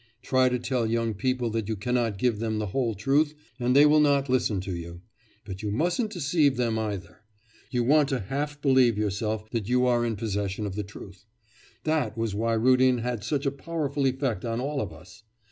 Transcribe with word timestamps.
Try 0.23 0.49
to 0.49 0.57
tell 0.57 0.87
young 0.89 1.13
people 1.13 1.51
that 1.51 1.69
you 1.69 1.75
cannot 1.75 2.17
give 2.17 2.39
them 2.39 2.57
the 2.57 2.65
whole 2.73 2.95
truth, 2.95 3.35
and 3.59 3.75
they 3.75 3.85
will 3.85 3.99
not 3.99 4.29
listen 4.29 4.59
to 4.61 4.75
you. 4.75 5.03
But 5.45 5.61
you 5.61 5.69
mustn't 5.69 6.09
deceive 6.09 6.57
them 6.57 6.79
either. 6.79 7.19
You 7.69 7.83
want 7.83 8.09
to 8.09 8.21
half 8.21 8.59
believe 8.63 8.97
yourself 8.97 9.47
that 9.51 9.69
you 9.69 9.85
are 9.85 10.03
in 10.03 10.15
possession 10.15 10.65
of 10.65 10.73
the 10.73 10.81
truth. 10.83 11.25
That 11.83 12.17
was 12.17 12.33
why 12.33 12.53
Rudin 12.53 12.97
had 12.97 13.23
such 13.23 13.45
a 13.45 13.51
powerful 13.51 14.07
effect 14.07 14.43
on 14.43 14.59
all 14.59 14.81
of 14.81 14.91
us. 14.91 15.21